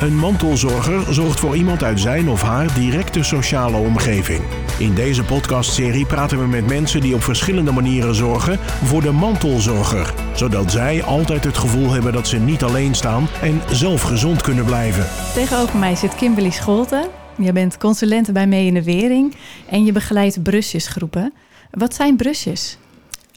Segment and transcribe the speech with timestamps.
[0.00, 4.40] Een mantelzorger zorgt voor iemand uit zijn of haar directe sociale omgeving.
[4.78, 10.14] In deze podcastserie praten we met mensen die op verschillende manieren zorgen voor de mantelzorger,
[10.34, 14.64] zodat zij altijd het gevoel hebben dat ze niet alleen staan en zelf gezond kunnen
[14.64, 15.06] blijven.
[15.34, 17.08] Tegenover mij zit Kimberly Scholten.
[17.36, 19.36] Je bent consulente bij Mee in de Wering
[19.68, 21.32] en je begeleidt brusjesgroepen.
[21.70, 22.78] Wat zijn brusjes?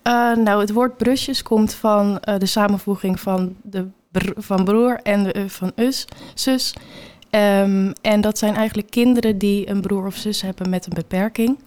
[0.03, 3.87] Uh, nou, het woord brusjes komt van uh, de samenvoeging van, de
[4.35, 6.73] van broer en de, uh, van us, zus.
[7.31, 11.57] Um, en dat zijn eigenlijk kinderen die een broer of zus hebben met een beperking.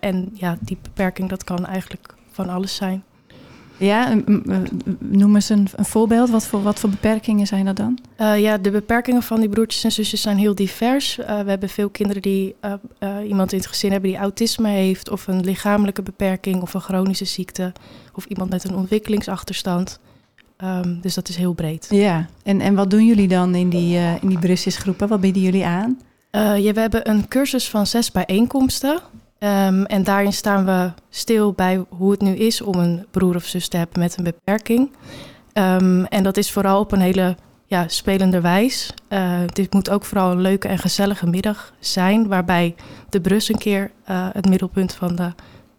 [0.00, 3.04] en ja, die beperking dat kan eigenlijk van alles zijn.
[3.76, 4.14] Ja,
[4.98, 6.30] noem eens een, een, voorbeeld.
[6.30, 7.98] Wat voor, wat voor beperkingen zijn dat dan?
[8.20, 11.18] Uh, ja, de beperkingen van die broertjes en zusjes zijn heel divers.
[11.18, 12.54] Uh, we hebben veel kinderen die
[13.26, 17.24] iemand in het gezin hebben die autisme heeft, of een lichamelijke beperking, of een chronische
[17.24, 17.72] ziekte,
[18.12, 20.00] of iemand met een ontwikkelingsachterstand.
[20.58, 21.86] Um, dus dat is heel breed.
[21.90, 24.58] Ja, en, en wat doen jullie dan in die, in die?
[24.96, 26.00] Wat bieden jullie aan?
[26.32, 29.00] ja, we hebben een cursus van zes bijeenkomsten.
[29.38, 33.44] Um, en daarin staan we stil bij hoe het nu is om een broer of
[33.44, 34.90] zus te hebben met een beperking.
[35.52, 38.94] Um, en dat is vooral op een hele ja, spelende wijs.
[39.08, 42.74] Uh, dit moet ook vooral een leuke en gezellige middag zijn, waarbij
[43.08, 45.32] de brus een keer uh, het middelpunt van de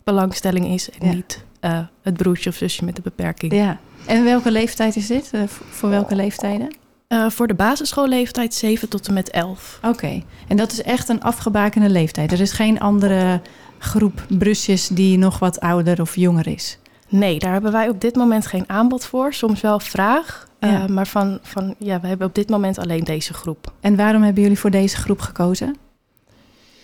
[0.04, 1.14] belangstelling is en ja.
[1.14, 3.54] niet uh, het broertje of zusje met de beperking.
[3.54, 3.80] Ja.
[4.08, 5.32] En welke leeftijd is dit?
[5.70, 6.76] voor welke leeftijden?
[7.10, 9.80] Uh, voor de basisschoolleeftijd 7 tot en met 11.
[9.84, 10.24] Oké, okay.
[10.48, 12.32] en dat is echt een afgebakende leeftijd.
[12.32, 13.42] Er is geen andere
[13.78, 16.78] groep brusjes die nog wat ouder of jonger is.
[17.10, 19.34] Nee, daar hebben wij op dit moment geen aanbod voor.
[19.34, 20.84] Soms wel vraag, ja.
[20.84, 23.74] uh, maar van, van, ja, we hebben op dit moment alleen deze groep.
[23.80, 25.76] En waarom hebben jullie voor deze groep gekozen?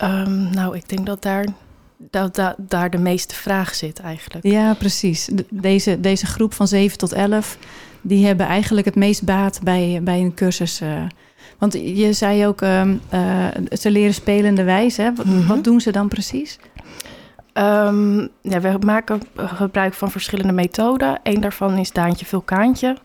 [0.03, 1.45] Um, nou, ik denk dat daar,
[2.09, 4.45] dat, dat, daar de meeste vraag zit eigenlijk.
[4.45, 5.29] Ja, precies.
[5.31, 7.57] De, deze, deze groep van 7 tot 11
[8.01, 10.81] die hebben eigenlijk het meest baat bij, bij een cursus.
[10.81, 11.03] Uh,
[11.57, 12.87] want je zei ook, uh,
[13.71, 15.01] ze leren spelende wijze.
[15.01, 15.13] Hè?
[15.15, 15.47] Wat, mm -hmm.
[15.47, 16.59] wat, doen ze dan precies?
[17.53, 21.19] Um, ja, we maken gebruik van verschillende methoden.
[21.23, 22.97] Eén daarvan is Daantje Vulkaantje.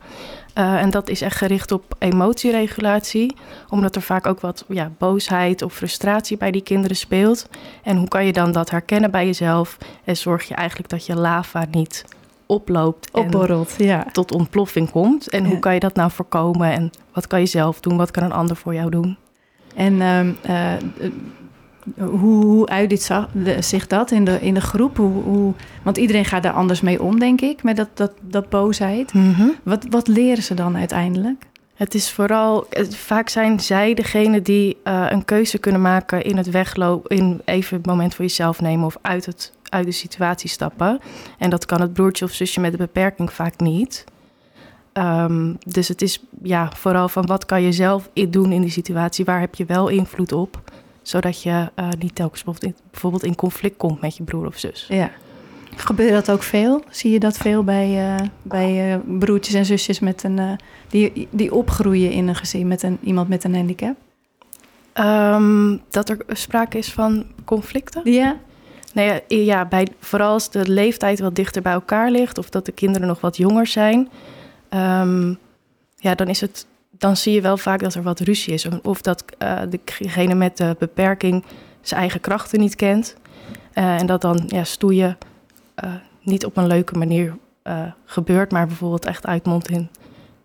[0.58, 3.36] Uh, en dat is echt gericht op emotieregulatie,
[3.68, 7.48] omdat er vaak ook wat ja, boosheid of frustratie bij die kinderen speelt.
[7.82, 11.16] En hoe kan je dan dat herkennen bij jezelf en zorg je eigenlijk dat je
[11.16, 12.04] lava niet
[12.46, 14.06] oploopt Opborrelt, ja.
[14.12, 15.28] tot ontploffing komt.
[15.28, 15.48] En ja.
[15.48, 16.72] hoe kan je dat nou voorkomen?
[16.72, 17.96] En wat kan je zelf doen?
[17.96, 19.16] Wat kan een ander voor jou doen?
[19.74, 20.72] En um, uh,
[21.94, 23.10] hoe, hoe uit dit
[23.60, 24.96] zich dat in de, in de groep?
[24.96, 25.52] Hoe, hoe,
[25.82, 29.12] want iedereen gaat daar anders mee om, denk ik, met dat, dat, dat boosheid.
[29.12, 29.54] Mm -hmm.
[29.62, 31.46] wat, wat leren ze dan uiteindelijk?
[31.74, 36.50] Het is vooral, vaak zijn zij degene die uh, een keuze kunnen maken in het
[36.50, 41.00] weglopen, in even het moment voor jezelf nemen of uit, het, uit de situatie stappen.
[41.38, 44.04] En dat kan het broertje of zusje met een beperking vaak niet.
[44.92, 49.24] Um, dus het is ja, vooral van wat kan je zelf doen in die situatie,
[49.24, 50.62] waar heb je wel invloed op,
[51.08, 52.44] zodat je uh, niet telkens
[52.90, 54.86] bijvoorbeeld in conflict komt met je broer of zus.
[54.88, 55.10] Ja.
[55.76, 56.84] Gebeurt dat ook veel?
[56.90, 60.58] Zie je dat veel bij, uh, bij uh, broertjes en zusjes met een,
[60.88, 63.96] die, die opgroeien in een gezin met een, iemand met een handicap?
[64.94, 68.12] Um, dat er sprake is van conflicten?
[68.12, 68.36] Ja.
[68.92, 72.72] Nee, ja, bij, vooral als de leeftijd wat dichter bij elkaar ligt of dat de
[72.72, 74.08] kinderen nog wat jonger zijn,
[74.70, 75.38] um,
[75.96, 76.66] ja, dan, is het,
[76.98, 78.68] dan zie je wel vaak dat er wat ruzie is.
[78.82, 79.24] Of dat
[79.68, 81.44] degene met de beperking
[81.80, 83.16] zijn eigen krachten niet kent.
[83.72, 85.18] en dat dan ja, stoeien
[85.84, 85.90] uh,
[86.22, 87.36] niet op een leuke manier
[88.04, 89.88] gebeurt, maar bijvoorbeeld echt uitmondt in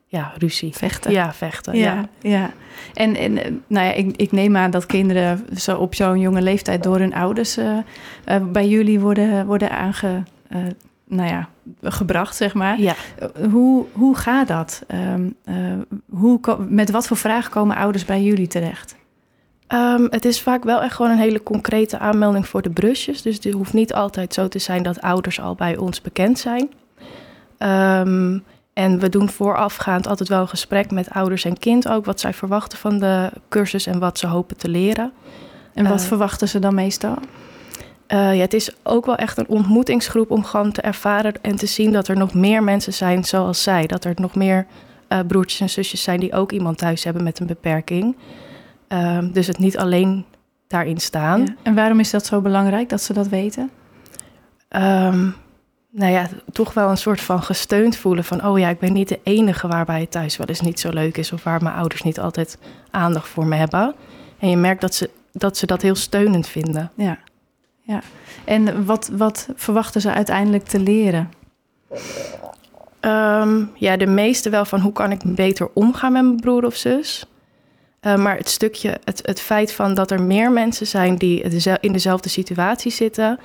[0.05, 0.73] ja, ruzie.
[0.73, 1.11] Vechten.
[1.11, 1.77] Ja, vechten.
[1.77, 2.29] Ja, ja.
[2.29, 2.51] ja.
[2.93, 3.33] En, en
[3.67, 7.13] nou ja, ik, ik neem aan dat kinderen zo op zo'n jonge leeftijd door hun
[7.13, 7.57] ouders
[8.41, 10.23] bij jullie worden, worden aange,
[11.11, 11.49] nou ja,
[11.81, 12.79] gebracht, zeg maar.
[12.79, 12.95] Ja.
[13.49, 14.83] hoe, hoe gaat dat?
[14.87, 15.35] Um,
[16.09, 18.95] hoe, met wat voor vragen komen ouders bij jullie terecht?
[19.67, 23.21] Um, het is vaak wel echt gewoon een hele concrete aanmelding voor de brusjes.
[23.21, 26.69] Dus het hoeft niet altijd zo te zijn dat ouders al bij ons bekend zijn.
[27.57, 28.43] Um,
[28.73, 32.05] en we doen voorafgaand altijd wel een gesprek met ouders en kind ook.
[32.05, 35.11] Wat zij verwachten van de cursus en wat ze hopen te leren.
[35.73, 37.17] En wat uh, verwachten ze dan meestal?
[38.13, 41.65] Uh, ja, het is ook wel echt een ontmoetingsgroep om gewoon te ervaren en te
[41.65, 43.87] zien dat er nog meer mensen zijn zoals zij.
[43.87, 44.65] Dat er nog meer
[45.09, 48.15] uh, broertjes en zusjes zijn die ook iemand thuis hebben met een beperking.
[48.87, 50.25] Um, dus het niet alleen
[50.67, 51.39] daarin staan.
[51.39, 51.55] Ja.
[51.63, 53.69] En waarom is dat zo belangrijk dat ze dat weten?
[54.69, 55.35] Um,
[55.91, 58.45] nou ja, toch wel een soort van gesteund voelen van...
[58.45, 61.17] oh ja, ik ben niet de enige waarbij het thuis wel eens niet zo leuk
[61.17, 61.31] is...
[61.31, 62.57] of waar mijn ouders niet altijd
[62.89, 63.95] aandacht voor me hebben.
[64.39, 66.91] En je merkt dat ze dat, ze dat heel steunend vinden.
[66.95, 67.17] Ja,
[67.91, 68.01] ja.
[68.43, 71.31] En wat, wat verwachten ze uiteindelijk te leren?
[73.01, 76.75] Um, ja, de meeste wel van hoe kan ik beter omgaan met mijn broer of
[76.75, 77.25] zus...
[78.07, 81.41] Uh, maar het stukje, het, het feit van dat er meer mensen zijn die
[81.79, 83.39] in dezelfde situatie zitten,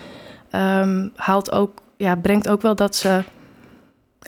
[0.53, 3.23] um, haalt ook, ja, brengt ook wel dat ze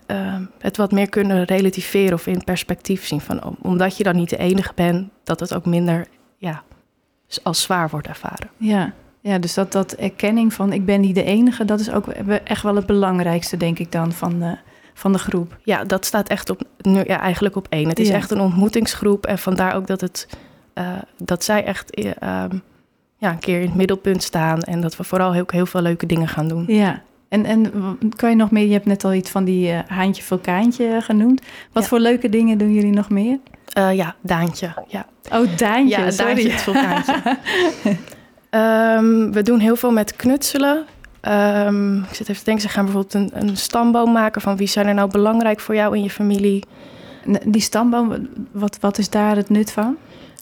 [0.06, 3.20] uh, het wat meer kunnen relativeren of in perspectief zien.
[3.20, 6.06] Van, omdat je dan niet de enige bent, dat het ook minder
[6.36, 6.62] ja,
[7.42, 8.50] als zwaar wordt ervaren.
[8.56, 8.92] Ja.
[9.20, 12.06] Ja, dus dat, dat erkenning van ik ben niet de enige, dat is ook
[12.44, 14.56] echt wel het belangrijkste, denk ik dan, van de,
[14.94, 15.56] van de groep.
[15.62, 17.88] Ja, dat staat echt op, nu, ja, eigenlijk op één.
[17.88, 20.28] Het is echt een ontmoetingsgroep en vandaar ook dat, het,
[20.74, 22.12] uh, dat zij echt uh,
[23.16, 26.06] ja, een keer in het middelpunt staan en dat we vooral heel, heel veel leuke
[26.06, 26.64] dingen gaan doen.
[26.66, 27.72] Ja, en, en
[28.16, 31.42] kan je nog meer, je hebt net al iets van die uh, haantje vulkaantje genoemd.
[31.72, 33.38] Wat voor leuke dingen doen jullie nog meer?
[33.78, 34.74] Uh, ja, Daantje.
[34.88, 35.06] Ja.
[35.32, 36.00] Oh, Daantje.
[36.00, 37.36] Ja, Daantje het vulkaantje.
[38.50, 40.86] um, we doen heel veel met knutselen.
[41.22, 44.66] Um, ik zit even te denken, ze gaan bijvoorbeeld een, een, stamboom maken van wie
[44.66, 46.64] zijn er nou belangrijk voor jou in je familie.
[47.44, 49.96] Die stamboom, wat, wat is daar het nut van?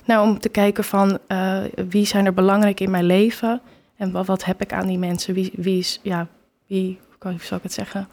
[0.04, 1.58] Nou, om te kijken van uh,
[1.88, 3.60] wie zijn er belangrijk in mijn leven
[3.96, 5.34] en wat, wat heb ik aan die mensen?
[5.34, 6.26] Wie, wie is, ja,
[6.66, 8.08] wie, hoe zou ik het zeggen?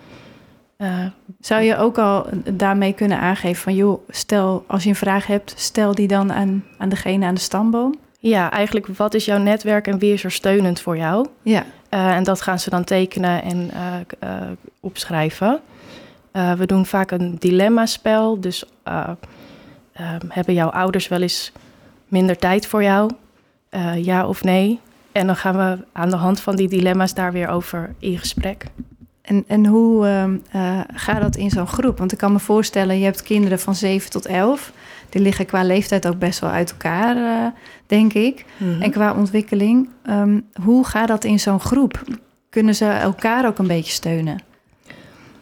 [0.78, 1.06] Uh,
[1.40, 5.54] zou je ook al daarmee kunnen aangeven van, joh, stel als je een vraag hebt,
[5.57, 7.95] stel die dan aan, aan degene aan de stamboom?
[8.29, 11.27] Ja, eigenlijk wat is jouw netwerk en wie is er steunend voor jou?
[11.41, 11.65] Ja.
[11.89, 13.71] Uh, en dat gaan ze dan tekenen en
[14.23, 14.41] uh,
[14.79, 15.59] opschrijven.
[16.31, 18.39] we doen vaak een dilemma-spel.
[18.39, 21.51] Dus ehm, hebben jouw ouders wel eens
[22.07, 23.11] minder tijd voor jou?
[23.95, 24.79] ja of nee?
[25.11, 28.65] En dan gaan we aan de hand van die dilemma's daar weer over in gesprek.
[29.23, 30.05] En, en hoe
[30.55, 31.97] uh, gaat dat in zo'n groep?
[31.97, 34.71] Want ik kan me voorstellen, je hebt kinderen van 7 tot 11.
[35.09, 37.47] Die liggen qua leeftijd ook best wel uit elkaar, uh,
[37.87, 38.45] denk ik.
[38.57, 38.81] Mm -hmm.
[38.81, 39.89] En qua ontwikkeling.
[40.09, 42.03] Um, hoe gaat dat in zo'n groep?
[42.49, 44.41] Kunnen ze elkaar ook een beetje steunen?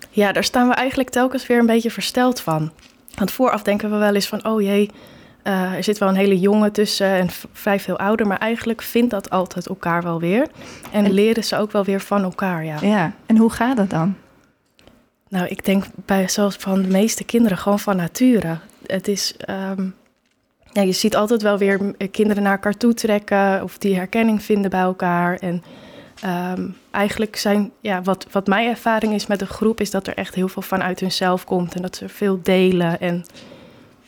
[0.09, 2.71] Ja, daar staan we eigenlijk telkens weer een beetje versteld van.
[3.15, 4.89] Want vooraf denken we wel eens van, oh jee,
[5.43, 9.11] uh, er zit wel een hele jonge tussen en vrij veel ouder, maar eigenlijk vindt
[9.11, 10.47] dat altijd elkaar wel weer.
[10.91, 12.77] En, en, leren ze ook wel weer van elkaar, ja.
[12.81, 14.15] Ja, en hoe gaat dat dan?
[15.29, 18.57] Nou, ik denk bij zoals van de meeste kinderen gewoon van nature.
[18.85, 19.95] Het is, um,
[20.71, 24.69] ja, je ziet altijd wel weer kinderen naar elkaar toe trekken of die herkenning vinden
[24.69, 25.37] bij elkaar.
[25.37, 25.63] En
[26.25, 30.15] um, eigenlijk zijn, ja, wat, wat mijn ervaring is met de groep, is dat er
[30.15, 33.25] echt heel veel vanuit hunzelf komt en dat ze veel delen en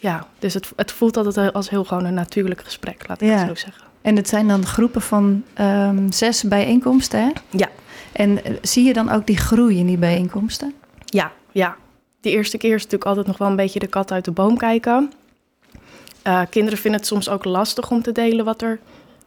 [0.03, 3.47] ja, dus het, het voelt altijd als heel gewoon een natuurlijk gesprek, laat ik het
[3.47, 3.83] zo zeggen.
[4.01, 7.31] En het zijn dan groepen van um, zes bijeenkomsten, hè?
[7.49, 7.69] Ja.
[8.11, 10.73] En uh, zie je dan ook die groei in die bijeenkomsten?
[11.05, 11.75] Ja, ja.
[12.21, 14.57] De eerste keer is natuurlijk altijd nog wel een beetje de kat uit de boom
[14.57, 15.13] kijken.
[16.27, 18.79] Uh, kinderen vinden het soms ook lastig om te delen wat er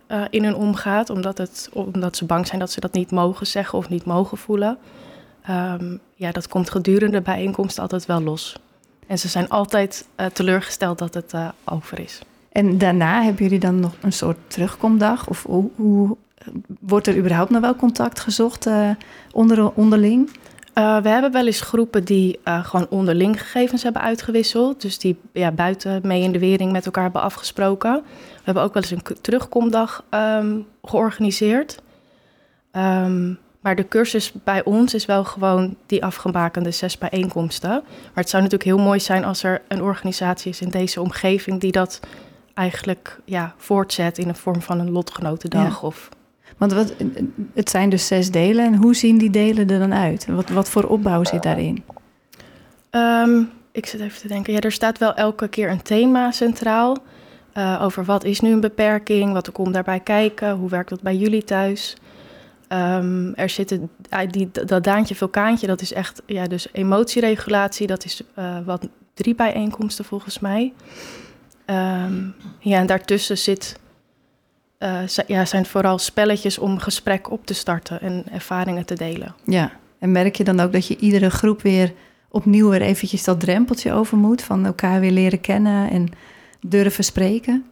[0.09, 3.47] uh, in hun omgaat, omdat, het, omdat ze bang zijn dat ze dat niet mogen
[3.47, 4.79] zeggen of niet mogen voelen.
[5.51, 8.57] Um, ja, dat komt gedurende de bijeenkomst altijd wel los.
[9.07, 12.21] En ze zijn altijd uh, teleurgesteld dat het uh, over is.
[12.53, 15.29] En daarna hebben jullie dan nog een soort terugkomdag?
[15.29, 16.17] Of hoe, hoe
[16.81, 18.91] wordt er überhaupt nog wel contact gezocht uh,
[19.33, 20.31] onder, onderling?
[20.75, 24.83] we hebben wel eens groepen die gewoon onderling gegevens hebben uitgewisseld.
[24.83, 27.93] Dus die ja, buiten mee in de wering met elkaar hebben afgesproken.
[28.03, 31.83] We hebben ook wel eens een terugkomdag um, georganiseerd.
[32.73, 37.71] Um, maar de cursus bij ons is wel gewoon die afgebakende zes bijeenkomsten.
[37.71, 41.61] Maar het zou natuurlijk heel mooi zijn als er een organisatie is in deze omgeving
[41.61, 42.01] die dat
[42.55, 45.81] eigenlijk ja, voortzet in de vorm van een lotgenotendag.
[45.81, 45.87] Ja.
[45.87, 46.09] Of...
[46.57, 46.95] Want wat,
[47.55, 48.65] het zijn dus zes delen.
[48.65, 50.27] En hoe zien die delen er dan uit?
[50.27, 51.85] Wat, wat voor opbouw zit daarin?
[52.91, 54.53] Um, ik zit even te denken.
[54.53, 56.97] Ja, er staat wel elke keer een thema centraal.
[57.55, 59.33] Uh, over wat is nu een beperking?
[59.33, 60.57] Wat komt daarbij kijken?
[60.57, 61.97] Hoe werkt dat bij jullie thuis?
[62.69, 63.91] Um, er zitten
[64.31, 67.87] die, dat daantje vulkaantje, dat is echt ja, dus emotieregulatie.
[67.87, 70.73] Dat is uh, wat drie bijeenkomsten volgens mij.
[71.67, 73.79] Um, ja, en daartussen zit,
[74.79, 79.35] uh, ja, zijn vooral spelletjes om gesprek op te starten en ervaringen te delen.
[79.45, 81.93] Ja, en merk je dan ook dat je iedere groep weer
[82.29, 86.09] opnieuw weer eventjes dat drempeltje over moet, van elkaar weer leren kennen en
[86.61, 87.65] durven spreken?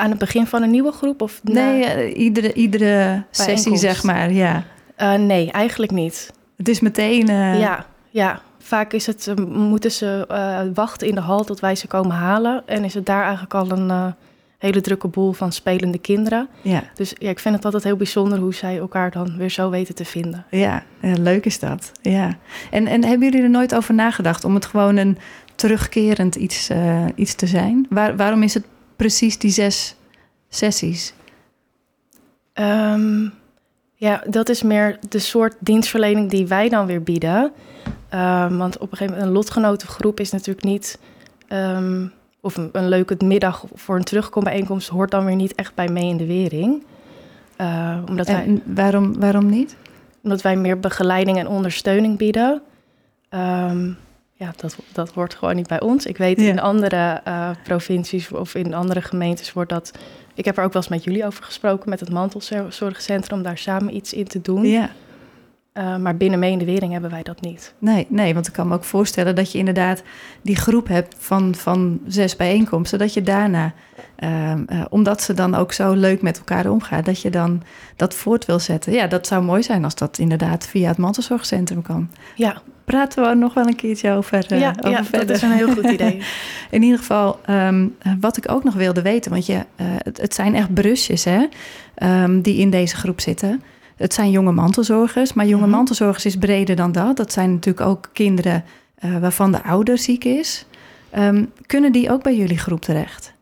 [0.00, 1.22] Aan het begin van een nieuwe groep?
[1.22, 4.64] Of nee, uh, iedere, iedere sessie, zeg maar, ja.
[4.98, 6.32] Uh, nee, eigenlijk niet.
[6.56, 7.30] Het is meteen...
[7.30, 7.60] Uh...
[7.60, 8.40] Ja, ja.
[8.58, 10.26] Vaak is het, moeten ze
[10.74, 12.62] wachten in de hal tot wij ze komen halen.
[12.66, 14.14] En is het daar eigenlijk al een
[14.58, 16.48] hele drukke boel van spelende kinderen.
[16.62, 16.82] Ja.
[16.94, 19.94] Dus ja, ik vind het altijd heel bijzonder hoe zij elkaar dan weer zo weten
[19.94, 20.44] te vinden.
[20.50, 21.92] Ja, ja leuk is dat.
[22.02, 22.36] Ja.
[22.70, 25.18] En, en hebben jullie er nooit over nagedacht om het gewoon een
[25.54, 26.70] terugkerend iets,
[27.14, 27.86] iets te zijn?
[27.88, 28.64] Waar, waarom is het
[29.00, 29.94] precies die zes
[30.48, 31.14] sessies?
[32.54, 33.32] Um,
[33.94, 37.52] ja, dat is meer de soort dienstverlening die wij dan weer bieden.
[38.14, 40.98] Um, want op een gegeven moment, een lotgenotengroep is natuurlijk niet...
[41.48, 45.88] Um, of een, een leuke middag voor een terugkombijeenkomst hoort dan weer niet echt bij
[45.88, 46.84] mee in de wering.
[47.60, 49.76] Uh, omdat en wij, waarom, waarom niet?
[50.22, 52.62] Omdat wij meer begeleiding en ondersteuning bieden.
[53.30, 53.96] Um,
[54.40, 56.06] ja, dat, dat hoort gewoon niet bij ons.
[56.06, 59.90] Ik weet in andere uh, provincies of in andere gemeentes wordt dat.
[60.34, 63.58] Ik heb er ook wel eens met jullie over gesproken, met het mantelzorgcentrum, om daar
[63.58, 64.66] samen iets in te doen.
[64.66, 64.90] Ja.
[65.74, 67.74] Uh, maar binnen mee in de wering hebben wij dat niet.
[67.78, 70.02] Nee, nee, want ik kan me ook voorstellen dat je inderdaad
[70.42, 72.98] die groep hebt van, van zes bijeenkomsten.
[72.98, 73.72] Dat je daarna,
[74.18, 77.62] uh, uh, omdat ze dan ook zo leuk met elkaar omgaan, dat je dan
[77.96, 78.92] dat voort wil zetten.
[78.92, 82.10] Ja, dat zou mooi zijn als dat inderdaad via het mantelzorgcentrum kan.
[82.34, 82.62] Ja.
[82.84, 85.26] Praten we nog wel een keertje over, ja, over ja, verder.
[85.26, 86.22] dat is een heel goed idee.
[86.70, 90.54] in ieder geval, um, wat ik ook nog wilde weten, want je, het, het, zijn
[90.54, 91.46] echt brusjes hè,
[92.22, 93.62] um, die in deze groep zitten.
[94.00, 95.74] Het zijn jonge mantelzorgers, maar jonge mhm.
[95.74, 97.16] mantelzorgers is breder dan dat.
[97.16, 98.64] Dat zijn natuurlijk ook kinderen
[99.04, 100.66] uh, waarvan de ouder ziek is.
[101.18, 103.32] Um, kunnen die ook bij jullie groep terecht?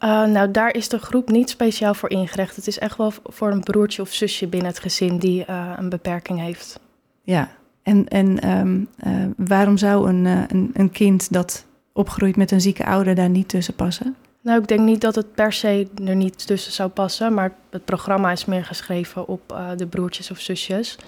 [0.00, 2.56] Uh, nou, daar is de groep niet speciaal voor ingericht.
[2.56, 5.88] Het is echt wel voor een broertje of zusje binnen het gezin die uh, een
[5.88, 6.80] beperking heeft.
[7.22, 7.50] Ja,
[7.82, 8.88] en, en um,
[9.36, 13.74] waarom zou een, een, een kind dat opgroeit met een zieke ouder daar niet tussen
[13.74, 14.16] passen?
[14.42, 17.84] Nou, ik denk niet dat het per se er niet tussen zou passen, maar het
[17.84, 20.98] programma is meer geschreven op uh, de broertjes of zusjes.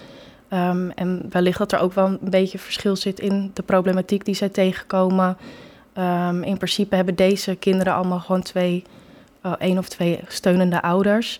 [0.49, 4.35] Um, en wellicht dat er ook wel een beetje verschil zit in de problematiek die
[4.35, 5.37] zij tegenkomen.
[5.97, 8.83] Um, in principe hebben deze kinderen allemaal gewoon twee,
[9.45, 11.39] uh, één of twee steunende ouders.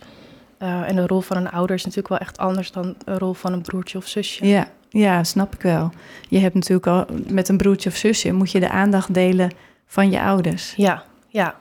[0.59, 3.33] Uh, en de rol van een ouder is natuurlijk wel echt anders dan de rol
[3.33, 4.47] van een broertje of zusje.
[4.47, 5.91] Ja, ja, snap ik wel.
[6.29, 9.51] Je hebt natuurlijk al met een broertje of zusje moet je de aandacht delen
[9.85, 10.73] van je ouders.
[10.75, 11.55] Ja, ja.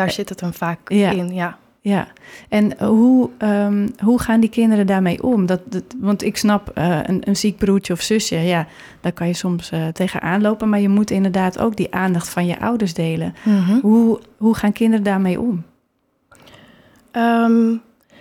[0.00, 1.58] Daar eh, zit het hem vaak in, ja.
[1.82, 2.08] Ja,
[2.48, 5.46] en hoe, um, hoe gaan die kinderen daarmee om?
[5.46, 8.66] Dat, dat want ik snap, uh, een, een ziek broertje of zusje, ja,
[9.00, 10.68] daar kan je soms uh, tegenaan lopen.
[10.68, 13.34] Maar je moet inderdaad ook die aandacht van je ouders delen.
[13.44, 13.80] Mm -hmm.
[13.80, 15.64] hoe, hoe gaan kinderen daarmee om?
[17.12, 17.80] Um,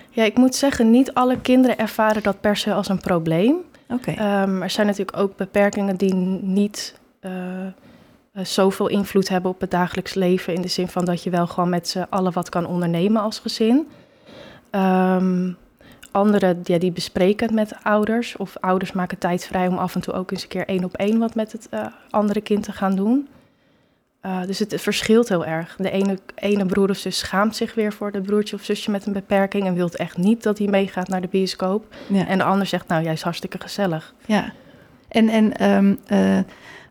[0.10, 3.56] ja, ik moet zeggen, niet alle kinderen ervaren dat per se als een probleem.
[3.90, 4.10] Oké.
[4.10, 4.44] Okay.
[4.44, 7.00] Um, er zijn natuurlijk ook beperkingen die niet...
[7.22, 7.32] Uh,
[8.44, 10.54] zoveel invloed hebben op het dagelijks leven.
[10.54, 13.40] In de zin van dat je wel gewoon met z'n allen wat kan ondernemen als
[13.40, 13.88] gezin.
[14.72, 15.58] Um,
[16.12, 18.38] anderen ja, die bespreken het met ouders.
[18.38, 20.96] Of ouders maken tijd vrij om af en toe ook eens een keer één op
[20.96, 23.28] één wat met het uh, andere kind te gaan doen.
[24.26, 25.76] Uh, dus het, het, verschilt heel erg.
[25.76, 29.06] De ene, ene broer of zus schaamt zich weer voor de broertje of zusje met
[29.06, 31.96] een beperking en wil echt niet dat hij meegaat naar de bioscoop.
[32.08, 32.28] Ja.
[32.28, 34.14] En de ander zegt, nou, jij is hartstikke gezellig.
[34.26, 34.54] Ja,
[35.08, 36.00] en, en um,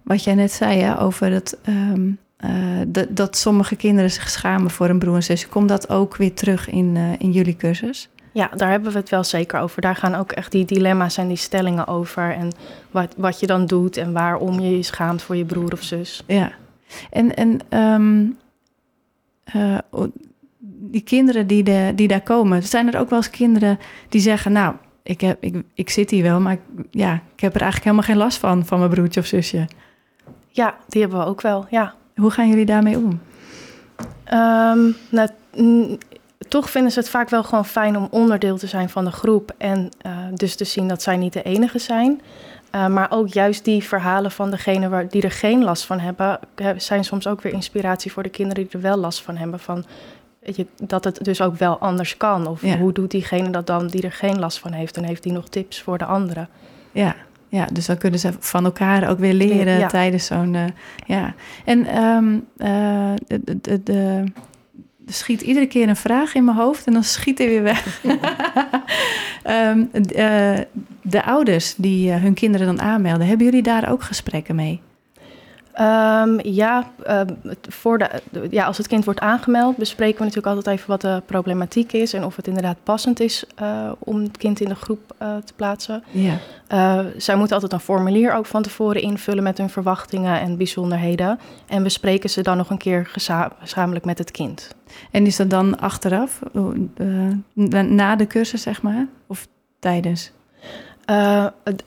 [0.09, 2.51] wat jij net zei over het, um, uh,
[2.87, 5.49] dat, dat sommige kinderen zich schamen voor een broer en zus.
[5.49, 8.09] Komt dat ook weer terug in, uh, in jullie cursus?
[8.33, 9.81] Ja, daar hebben we het wel zeker over.
[9.81, 12.35] Daar gaan ook echt die dilemma's en die stellingen over.
[12.35, 12.53] En
[12.91, 16.23] wat, wat je dan doet en waarom je je schaamt voor je broer of zus.
[16.27, 16.53] Ja,
[17.11, 18.39] en, en um,
[19.57, 19.79] uh,
[20.91, 24.53] die kinderen die, de, die daar komen, zijn er ook wel eens kinderen die zeggen:
[24.53, 26.61] Nou, ik, heb, ik, ik zit hier wel, maar ik,
[26.91, 29.67] ja, ik heb er eigenlijk helemaal geen last van, van mijn broertje of zusje.
[30.59, 31.95] Ja, die hebben we ook wel, ja.
[32.17, 33.21] Hoe gaan jullie daarmee om?
[34.33, 35.29] Um, nou,
[36.49, 39.55] toch vinden ze het vaak wel gewoon fijn om onderdeel te zijn van de groep.
[39.59, 42.21] En uh, dus te zien dat zij niet de enige zijn.
[42.75, 46.39] Uh, maar ook juist die verhalen van degene waar, die er geen last van hebben,
[46.77, 49.61] zijn soms ook weer inspiratie voor de kinderen die er wel last van hebben.
[49.61, 49.85] Van,
[50.43, 52.47] je, dat het dus ook wel anders kan.
[52.47, 52.79] Of ja.
[52.79, 54.97] hoe doet diegene dat dan die er geen last van heeft?
[54.97, 56.49] En heeft die nog tips voor de anderen?
[56.93, 57.17] Ja,
[57.49, 59.89] ja, dus dan kunnen ze van elkaar ook weer leren ja.
[59.89, 60.55] tijdens zo'n.
[60.55, 60.65] Uh,
[61.07, 61.35] ja.
[61.65, 64.25] En um, uh, de, de, de,
[65.07, 68.01] er schiet iedere keer een vraag in mijn hoofd en dan schiet hij weer weg.
[69.45, 70.59] um, uh,
[71.03, 74.81] de ouders die hun kinderen dan aanmelden, hebben jullie daar ook gesprekken mee?
[75.81, 77.21] Um, ja, uh,
[77.69, 78.11] voor de,
[78.51, 82.13] ja, als het kind wordt aangemeld, bespreken we natuurlijk altijd even wat de problematiek is
[82.13, 85.53] en of het inderdaad passend is uh, om het kind in de groep uh, te
[85.55, 86.05] plaatsen.
[86.11, 86.39] Ja.
[87.17, 91.39] zij moeten altijd een formulier ook van tevoren invullen met hun verwachtingen en bijzonderheden.
[91.67, 93.11] En bespreken ze dan nog een keer
[93.61, 94.75] gezamenlijk met het kind.
[95.11, 96.41] En is dat dan achteraf,
[97.75, 99.47] na de cursus zeg maar, of
[99.79, 100.33] tijdens?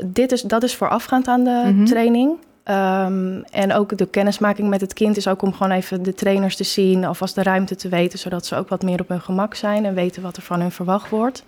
[0.06, 1.86] dit is, dat is voorafgaand aan de mm -hmm.
[1.86, 2.38] training.
[2.70, 6.56] Um, en ook de kennismaking met het kind is ook om gewoon even de trainers
[6.56, 9.56] te zien, alvast de ruimte te weten, zodat ze ook wat meer op hun gemak
[9.56, 11.44] zijn en weten wat er van hun verwacht wordt.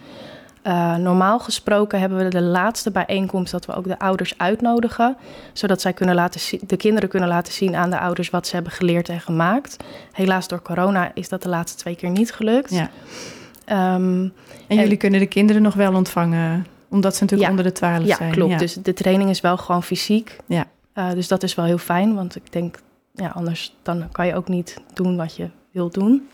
[0.68, 5.18] Uh, normaal gesproken hebben we de laatste bijeenkomst dat we ook de ouders uitnodigen,
[5.54, 8.74] zodat zij kunnen laten de kinderen kunnen laten zien aan de ouders wat ze hebben
[8.74, 9.78] geleerd en gemaakt.
[10.12, 12.72] Helaas door corona is dat de laatste twee keer niet gelukt.
[12.72, 12.90] Ja.
[13.96, 14.34] Um,
[14.68, 17.80] en jullie en, kunnen de kinderen nog wel ontvangen, omdat ze natuurlijk ja, onder de
[17.80, 18.32] twaalf ja, zijn.
[18.32, 18.52] Klopt.
[18.52, 18.74] Ja, klopt.
[18.74, 20.38] Dus de training is wel gewoon fysiek.
[20.46, 20.66] Ja.
[20.96, 22.80] Uh, dus dat is wel heel fijn, want ik denk
[23.14, 26.28] ja, anders dan kan je ook niet doen wat je wilt doen.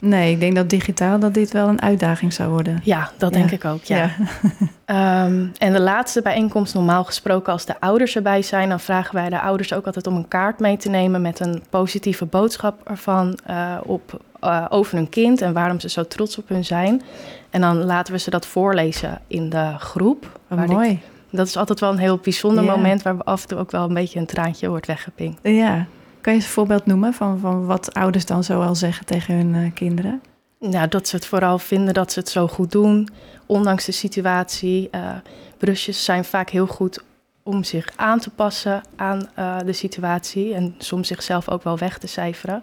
[0.00, 2.80] Nee, ik denk dat digitaal dat dit wel een uitdaging zou worden.
[2.82, 4.10] Ja, dat denk ik ook, ja.
[4.84, 8.68] Ehm, en de laatste bijeenkomst, normaal gesproken als de ouders erbij zijn...
[8.68, 11.22] dan vragen wij de ouders ook altijd om een kaart mee te nemen...
[11.22, 15.40] met een positieve boodschap ervan uh, op, uh, over hun kind...
[15.40, 17.02] en waarom ze zo trots op hun zijn.
[17.50, 20.40] En dan laten we ze dat voorlezen in de groep.
[20.50, 20.88] Oh, mooi.
[20.88, 21.00] Die,
[21.36, 22.76] dat is altijd wel een heel bijzonder ja.
[22.76, 23.02] moment...
[23.02, 25.40] waar af en toe ook wel een beetje een traantje wordt weggepinkt.
[25.42, 25.86] Ja,
[26.20, 29.34] kan je eens een voorbeeld noemen van, van wat ouders dan zo al zeggen tegen
[29.34, 30.22] hun uh, kinderen?
[30.60, 33.08] Nou, dat ze het vooral vinden dat ze het zo goed doen,
[33.46, 34.88] ondanks de situatie.
[34.94, 35.10] Uh,
[35.58, 37.02] brusjes zijn vaak heel goed
[37.42, 41.98] om zich aan te passen aan uh, de situatie en soms zichzelf ook wel weg
[41.98, 42.62] te cijferen.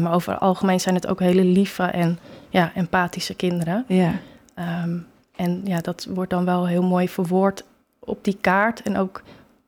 [0.00, 3.84] maar over het algemeen zijn het ook hele lieve en ja, empathische kinderen.
[3.88, 4.12] Ja.
[4.84, 7.64] Um, en ja, dat wordt dan wel heel mooi verwoord
[8.06, 9.22] op die kaart en ook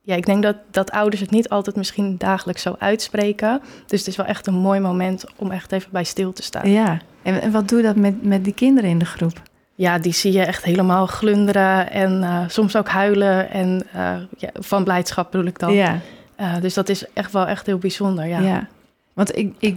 [0.09, 3.61] ja, ik denk dat, dat ouders het niet altijd misschien dagelijks zo uitspreken.
[3.87, 6.71] Dus het is wel echt een mooi moment om echt even bij stil te staan.
[6.71, 9.42] Ja, en, en wat doe je dat met, met die kinderen in de groep?
[9.75, 13.50] Ja, die zie je echt helemaal glunderen en uh, soms ook huilen.
[13.50, 15.73] En uh, ja, van blijdschap bedoel ik dan.
[15.73, 15.99] Ja.
[16.40, 18.38] Uh, dus dat is echt wel echt heel bijzonder, ja.
[18.38, 18.66] ja.
[19.12, 19.76] Want ik, ik,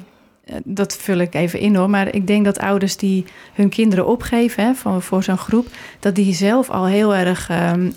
[0.63, 1.89] dat vul ik even in hoor.
[1.89, 5.67] Maar ik denk dat ouders die hun kinderen opgeven hè, voor, voor zo'n groep...
[5.99, 7.93] dat die zelf al heel erg um,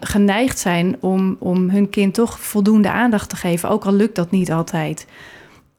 [0.00, 4.30] geneigd zijn om, om hun kind toch voldoende aandacht te geven, ook al lukt dat
[4.30, 5.06] niet altijd.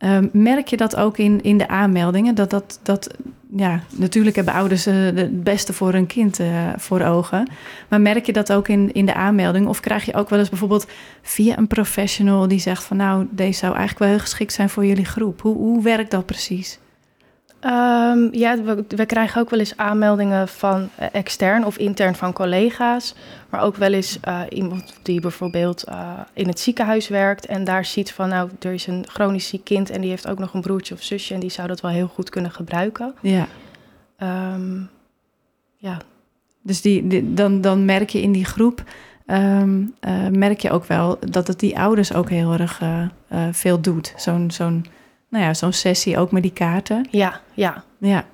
[0.04, 2.36] Um, merk je dat ook in, in de aanmeldingen?
[2.36, 3.14] Dat, dat, dat,
[3.56, 7.50] ja, natuurlijk hebben ouders het beste voor hun kind uh, voor ogen.
[7.88, 9.68] Maar merk je dat ook in, in de aanmelding?
[9.68, 10.88] Of krijg je ook wel eens bijvoorbeeld
[11.22, 14.86] via een professional die zegt van nou, deze zou eigenlijk wel heel geschikt zijn voor
[14.86, 15.42] jullie groep.
[15.42, 16.80] Hoe, hoe werkt dat precies?
[17.66, 22.34] Um, ja, we, we, krijgen ook wel eens aanmeldingen van uh, extern of intern van
[22.34, 23.16] collega's.
[23.50, 27.86] Maar ook wel eens uh, iemand die bijvoorbeeld uh, in het ziekenhuis werkt en daar
[27.86, 30.62] ziet van nou, er is een chronisch ziek kind en die heeft ook nog een
[30.62, 33.14] broertje of zusje en die zou dat wel heel goed kunnen gebruiken.
[33.22, 33.48] Ja.
[34.54, 34.90] Um,
[35.76, 35.98] ja.
[36.62, 38.84] Dus die, die, dan, dan merk je in die groep,
[39.28, 39.94] um,
[40.32, 42.82] merk je ook wel dat het die ouders ook heel erg
[43.52, 44.14] veel doet.
[44.18, 44.86] Zo'n zo'n
[45.32, 47.08] nou ja, zo'n sessie ook met die kaarten.
[47.10, 47.84] Ja, ja.
[47.98, 48.26] Ja.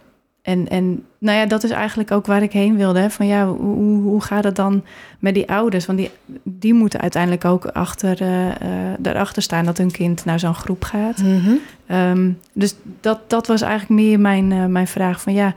[0.41, 2.99] En, en nou ja, dat is eigenlijk ook waar ik heen wilde.
[2.99, 3.09] Hè?
[3.09, 4.83] Van ja, hoe, hoe gaat het dan
[5.19, 5.85] met die ouders?
[5.85, 6.11] Want die,
[6.43, 8.53] die moeten uiteindelijk ook achter, uh, uh,
[8.99, 11.17] daarachter staan dat hun kind naar zo'n groep gaat.
[11.17, 11.59] Mm -hmm.
[11.97, 15.53] um, dus dat, dat was eigenlijk meer mijn, uh, mijn vraag van ja,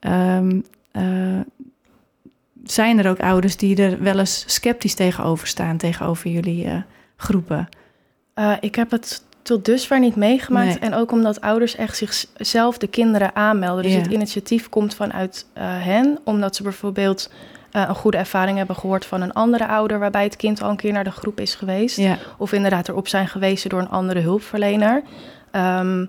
[0.00, 0.64] um,
[2.64, 6.84] zijn er ook ouders die er wel eens sceptisch tegenover staan, tegenover jullie
[7.16, 7.68] groepen?
[8.60, 10.80] ik heb het tot dusver niet meegemaakt.
[10.80, 10.90] Nee.
[10.90, 13.82] En ook omdat ouders echt zichzelf de kinderen aanmelden.
[13.82, 13.98] Dus Ja.
[13.98, 17.30] het initiatief komt vanuit eh, hen, omdat ze bijvoorbeeld
[17.70, 20.76] eh, een goede ervaring hebben gehoord van een andere ouder, waarbij het kind al een
[20.76, 21.96] keer naar de groep is geweest.
[21.96, 25.02] Ja, Of inderdaad erop zijn gewezen door een andere hulpverlener.
[25.50, 26.06] Ehm,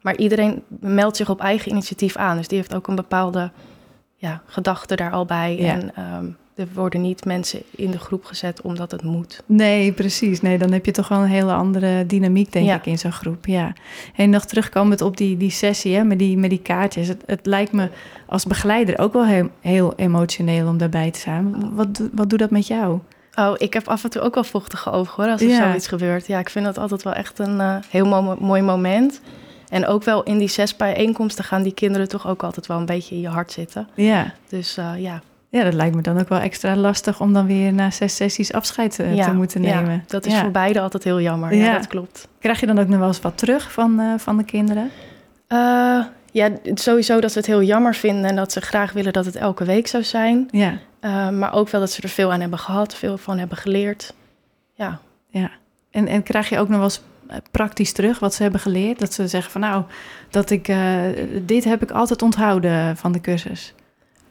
[0.00, 2.36] maar iedereen meldt zich op eigen initiatief aan.
[2.36, 3.50] Dus die heeft ook een bepaalde
[4.16, 5.56] ja, gedachte daar al bij.
[5.56, 5.72] Ja.
[5.72, 9.42] En ehm, er worden niet mensen in de groep gezet omdat het moet.
[9.46, 10.40] nee, precies.
[10.40, 12.74] Nee, dan heb je toch wel een hele andere dynamiek, denk Ja.
[12.76, 13.46] ik, in zo'n groep.
[13.46, 13.72] Ja.
[14.16, 17.08] En nog terugkomend op die, die sessie hè, met, die, met die kaartjes.
[17.08, 17.88] Het, het lijkt me
[18.26, 21.74] als begeleider ook wel heel, heel emotioneel om daarbij te zijn.
[21.74, 22.98] Wat, wat doet dat met jou?
[23.34, 25.66] Oh, ik heb af en toe ook wel vochtige ogen hoor, als er Ja.
[25.68, 26.26] zoiets gebeurt.
[26.26, 29.20] Ja, ik vind dat altijd wel echt een eh, heel mo- mooi moment.
[29.68, 32.86] En ook wel in die zes bijeenkomsten gaan die kinderen toch ook altijd wel een
[32.86, 33.88] beetje in je hart zitten.
[33.94, 34.34] Ja.
[34.48, 35.22] Dus eh, ja.
[35.54, 38.52] Ja, dat lijkt me dan ook wel extra lastig om dan weer na zes sessies
[38.52, 40.04] afscheid eh, ja, te moeten ja, nemen.
[40.06, 40.40] dat is Ja.
[40.40, 41.54] voor beide altijd heel jammer.
[41.54, 42.28] Ja, dat klopt.
[42.38, 44.90] Krijg je dan ook nog wel eens wat terug van, eh, van de kinderen?
[45.46, 46.00] Eh,
[46.32, 49.36] ja, sowieso dat ze het heel jammer vinden en dat ze graag willen dat het
[49.36, 50.48] elke week zou zijn.
[50.50, 50.78] Ja,
[51.30, 54.14] maar ook wel dat ze er veel aan hebben gehad, veel van hebben geleerd.
[54.72, 55.50] Ja, ja.
[55.90, 57.02] En, en krijg je ook nog wel eens
[57.50, 58.98] praktisch terug wat ze hebben geleerd?
[58.98, 59.84] Dat ze zeggen van nou,
[60.30, 60.72] dat ik,
[61.42, 63.74] dit heb ik altijd onthouden van de cursus.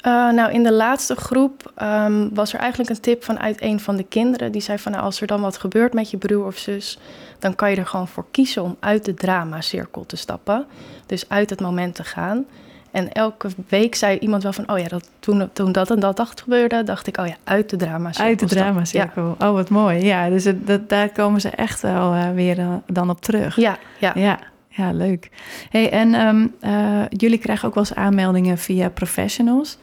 [0.08, 3.96] Uh, nou, in de laatste groep um, was er eigenlijk een tip vanuit een van
[3.96, 4.52] de kinderen.
[4.52, 7.00] Die zei van, nou, als er dan wat gebeurt met je broer of zus...
[7.40, 10.66] dan kan je er gewoon voor kiezen om uit de dramacirkel te stappen.
[11.06, 12.46] Dus uit het moment te gaan.
[12.92, 16.18] En elke week zei iemand wel van, oh ja, dat, toen, toen dat en dat
[16.18, 16.84] dacht gebeurde...
[16.84, 19.36] dacht ik, oh ja, uit de dramacirkel Uit de dramacirkel.
[19.40, 20.06] Oh, wat mooi.
[20.06, 23.56] Ja, dus het, dat, daar komen ze echt wel uh, weer uh, dan op terug.
[23.56, 24.12] Ja, ja.
[24.16, 25.30] Ja, ja leuk.
[25.70, 29.78] Hey, en um, uh, jullie krijgen ook wel eens aanmeldingen via professionals.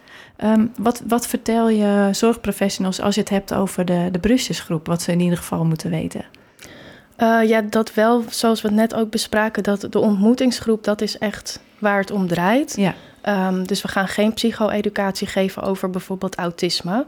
[0.45, 4.87] Um, wat, wat vertel je zorgprofessionals als je het hebt over de, de brusjesgroep?
[4.87, 6.25] Wat ze in ieder geval moeten weten?
[7.19, 11.19] Uh, ja, dat wel, zoals we het net ook bespraken, dat de ontmoetingsgroep, dat is
[11.19, 12.77] echt waar het om draait.
[12.77, 12.95] Ja.
[13.49, 17.07] Um, dus we gaan geen psycho-educatie geven over bijvoorbeeld autisme.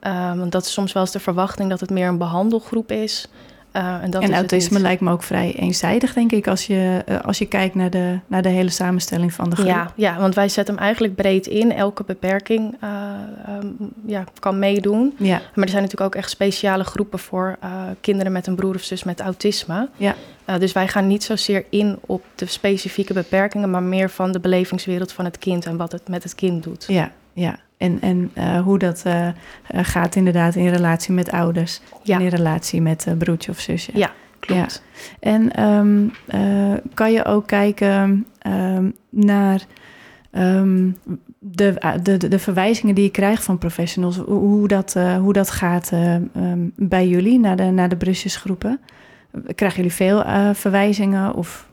[0.00, 3.28] Um, want dat is soms wel eens de verwachting dat het meer een behandelgroep is.
[3.72, 7.04] Uh, en dat en is autisme lijkt me ook vrij eenzijdig, denk ik, als je,
[7.08, 9.68] uh, als je kijkt naar de, naar de hele samenstelling van de groep.
[9.68, 11.72] Ja, ja, want wij zetten hem eigenlijk breed in.
[11.72, 13.12] Elke beperking uh,
[13.48, 15.14] um, ja, kan meedoen.
[15.16, 15.40] Ja.
[15.54, 17.58] Maar er zijn natuurlijk ook echt speciale groepen voor
[18.00, 19.88] kinderen met een broer of zus met autisme.
[19.96, 20.14] Ja.
[20.58, 25.12] dus wij gaan niet zozeer in op de specifieke beperkingen, maar meer van de belevingswereld
[25.12, 26.84] van het kind en wat het met het kind doet.
[26.88, 27.58] Ja, ja.
[27.80, 29.28] En, en uh, hoe dat uh,
[29.68, 31.80] gaat inderdaad in relatie met ouders.
[32.02, 32.16] Ja.
[32.16, 33.90] En in relatie met broertje of zusje.
[33.94, 34.82] Ja, klopt.
[35.20, 35.30] Ja.
[35.30, 36.12] En um,
[36.94, 39.60] kan je ook kijken um, naar
[40.32, 40.96] um,
[41.38, 44.16] de, de, de verwijzingen die je krijgt van professionals.
[44.16, 45.92] Hoe dat, hoe dat gaat
[46.76, 48.80] bij jullie naar de, naar de brusjesgroepen?
[49.54, 51.68] Krijgen jullie veel verwijzingen of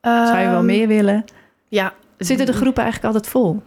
[0.00, 1.24] zou je wel meer willen?
[1.68, 1.92] Ja.
[2.18, 3.62] Zitten de groepen eigenlijk altijd vol?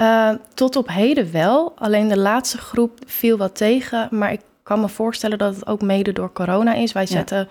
[0.00, 1.72] Uh, tot op heden wel.
[1.76, 4.08] Alleen de laatste groep viel wat tegen.
[4.10, 6.92] Maar ik kan me voorstellen dat het ook mede door corona is.
[6.92, 7.48] Wij zetten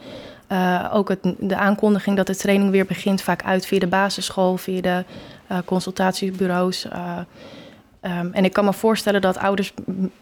[0.51, 4.57] uh, ook het, de aankondiging dat de training weer begint vaak uit via de basisschool,
[4.57, 5.03] via de
[5.51, 6.85] uh, consultatiebureaus.
[8.01, 9.73] Um, en ik kan me voorstellen dat ouders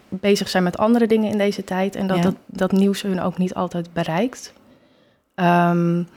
[0.10, 1.96] bezig zijn met andere dingen in deze tijd.
[1.96, 2.24] En dat Ja.
[2.24, 4.54] dat, dat nieuws hun ook niet altijd bereikt.
[5.36, 6.08] Um,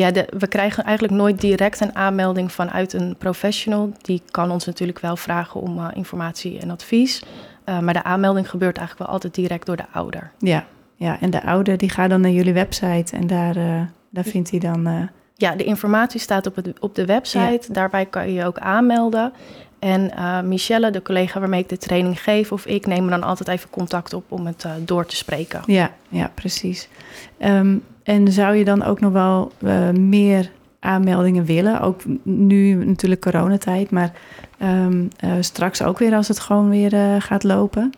[0.00, 3.92] ja, de, we krijgen eigenlijk nooit direct een aanmelding vanuit een professional.
[4.00, 7.22] Die kan ons natuurlijk wel vragen om uh, informatie en advies.
[7.64, 10.30] Uh, maar de aanmelding gebeurt eigenlijk wel altijd direct door de ouder.
[10.38, 11.20] Ja, ja.
[11.20, 14.58] en de ouder die gaat dan naar jullie website en daar, uh, daar vindt hij
[14.58, 15.08] dan...
[15.34, 17.64] Ja, de informatie staat op, het, op de website.
[17.68, 17.72] Ja.
[17.74, 19.32] Daarbij kan je je ook aanmelden.
[19.78, 23.48] En uh, Michelle, de collega waarmee ik de training geef, of ik nemen dan altijd
[23.48, 25.62] even contact op om het uh, door te spreken.
[25.66, 26.88] Ja, ja precies.
[27.38, 31.80] Um, en zou je dan ook nog wel uh, meer aanmeldingen willen?
[31.80, 34.12] Ook nu natuurlijk coronatijd, maar
[34.62, 37.92] um, uh, straks ook weer als het gewoon weer uh, gaat lopen?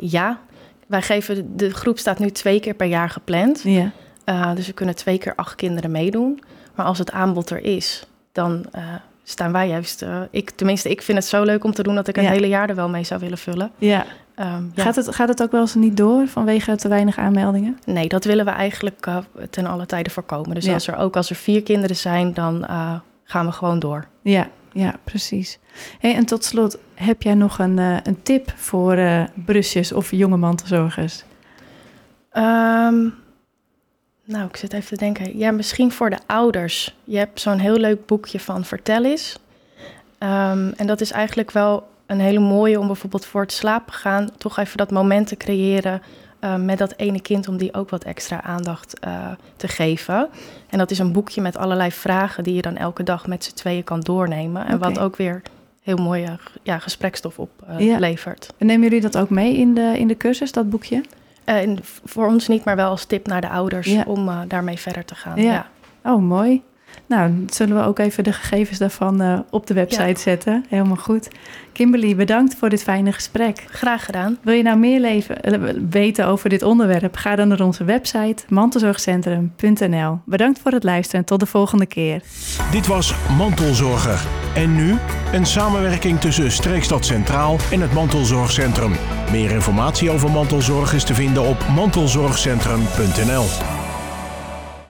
[0.00, 0.38] ja,
[0.86, 3.62] wij geven, de groep staat nu twee keer per jaar gepland.
[3.62, 4.54] Ja.
[4.54, 6.42] dus we kunnen twee keer acht kinderen meedoen.
[6.74, 8.66] Maar als het aanbod er is, dan
[9.22, 10.04] staan wij juist...
[10.30, 12.30] ik, tenminste, ik vind het zo leuk om te doen dat ik een Ja.
[12.30, 13.70] hele jaar er wel mee zou willen vullen.
[13.78, 14.04] Ja.
[14.36, 14.82] Um, ja.
[14.82, 17.78] Gaat, het, gaat het ook wel eens niet door vanwege te weinig aanmeldingen?
[17.84, 19.16] Nee, dat willen we eigenlijk uh,
[19.50, 20.54] ten alle tijden voorkomen.
[20.54, 20.72] Dus Ja.
[20.72, 24.06] als er ook als er vier kinderen zijn, dan uh, gaan we gewoon door.
[24.22, 25.58] Ja, ja precies.
[25.98, 28.98] Hey, en tot slot, heb jij nog een, uh, een tip voor
[29.34, 31.24] brusjes of jonge mantelzorgers?
[32.32, 33.14] Um,
[34.24, 35.38] nou, ik zit even te denken.
[35.38, 36.96] Ja, misschien voor de ouders.
[37.04, 39.38] Je hebt zo'n heel leuk boekje van Vertel eens.
[40.18, 44.28] Um, en dat is eigenlijk wel een hele mooie om bijvoorbeeld voor het slapen gaan...
[44.38, 46.02] toch even dat moment te creëren
[46.40, 47.48] uh, met dat ene kind...
[47.48, 50.28] om die ook wat extra aandacht uh, te geven.
[50.68, 52.44] En dat is een boekje met allerlei vragen...
[52.44, 54.66] die je dan elke dag met z'n tweeën kan doornemen.
[54.66, 55.42] En wat ook weer
[55.82, 58.44] heel mooie ja, gesprekstof oplevert.
[58.48, 58.54] Ja.
[58.58, 61.04] En nemen jullie dat ook mee in de, in de cursus, dat boekje?
[61.46, 64.04] Uh, voor ons niet, maar wel als tip naar de ouders Ja.
[64.06, 65.42] om daarmee verder te gaan.
[65.42, 65.66] Ja.
[66.04, 66.62] Oh, mooi.
[67.06, 70.16] Nou, zullen we ook even de gegevens daarvan uh, op de website Ja.
[70.16, 70.64] zetten.
[70.68, 71.28] Helemaal goed.
[71.72, 73.64] Kimberly, bedankt voor dit fijne gesprek.
[73.70, 74.38] Graag gedaan.
[74.42, 75.58] Wil je nou meer leven, eh,
[75.90, 77.16] weten over dit onderwerp?
[77.16, 80.20] Ga dan naar onze website mantelzorgcentrum.nl.
[80.24, 82.22] Bedankt voor het luisteren en tot de volgende keer.
[82.70, 84.20] Dit was Mantelzorger.
[84.54, 84.96] En nu
[85.32, 88.92] een samenwerking tussen Streekstad Centraal en het Mantelzorgcentrum.
[89.30, 93.81] Meer informatie over mantelzorg is te vinden op mantelzorgcentrum.nl.